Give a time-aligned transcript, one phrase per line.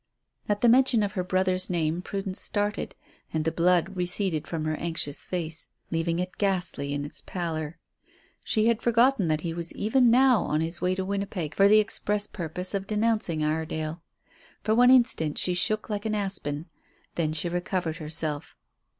[0.49, 2.95] At the mention of her brother's name, Prudence started,
[3.31, 7.77] and the blood receded from her anxious face, leaving it ghastly in its pallor.
[8.43, 11.77] She had forgotten that he was even now on his way to Winnipeg for the
[11.77, 14.01] express purpose of denouncing Iredale.
[14.63, 16.65] For one instant she shook like an aspen.
[17.13, 18.55] Then she recovered herself.